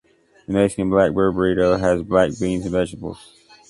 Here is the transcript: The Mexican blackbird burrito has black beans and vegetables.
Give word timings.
The 0.47 0.53
Mexican 0.53 0.89
blackbird 0.89 1.35
burrito 1.35 1.79
has 1.79 2.01
black 2.01 2.31
beans 2.39 2.63
and 2.63 2.71
vegetables. 2.71 3.35